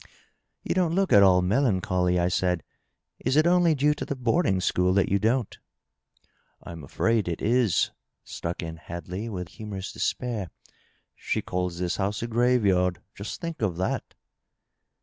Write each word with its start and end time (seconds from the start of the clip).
"You 0.67 0.73
don't 0.73 0.95
look 0.95 1.13
at 1.13 1.21
all 1.21 1.43
melancholy," 1.43 2.19
I 2.19 2.27
said." 2.27 2.63
Is 3.23 3.35
it 3.35 3.45
only 3.45 3.75
due 3.75 3.93
to 3.93 4.03
the 4.03 4.15
boarding 4.15 4.59
school 4.59 4.93
that 4.93 5.09
you 5.09 5.19
don't?"" 5.19 5.55
I'm 6.63 6.83
afraid 6.83 7.27
it 7.27 7.39
is," 7.39 7.91
struck 8.23 8.63
in 8.63 8.77
Hadley, 8.77 9.29
with 9.29 9.49
humorous 9.49 9.91
despair." 9.93 10.49
She 11.15 11.43
calls 11.43 11.77
this 11.77 11.97
house 11.97 12.23
a 12.23 12.27
graveyard. 12.27 12.99
Just 13.13 13.41
think 13.41 13.61
of 13.61 13.77
that 13.77 14.15